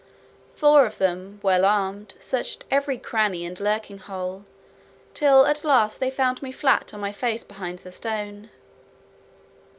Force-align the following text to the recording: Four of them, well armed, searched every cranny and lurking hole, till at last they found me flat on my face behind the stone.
Four 0.55 0.87
of 0.87 0.97
them, 0.97 1.39
well 1.43 1.63
armed, 1.63 2.15
searched 2.19 2.65
every 2.71 2.97
cranny 2.97 3.45
and 3.45 3.59
lurking 3.59 3.99
hole, 3.99 4.45
till 5.13 5.45
at 5.45 5.63
last 5.63 5.99
they 5.99 6.09
found 6.09 6.41
me 6.41 6.51
flat 6.51 6.91
on 6.91 6.99
my 6.99 7.11
face 7.11 7.43
behind 7.43 7.77
the 7.85 7.91
stone. 7.91 8.49